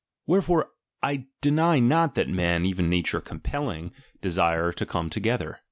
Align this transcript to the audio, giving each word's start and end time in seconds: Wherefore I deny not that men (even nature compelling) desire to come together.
Wherefore 0.25 0.71
I 1.03 1.27
deny 1.41 1.77
not 1.77 2.15
that 2.15 2.27
men 2.27 2.65
(even 2.65 2.87
nature 2.87 3.21
compelling) 3.21 3.91
desire 4.19 4.71
to 4.73 4.85
come 4.87 5.11
together. 5.11 5.59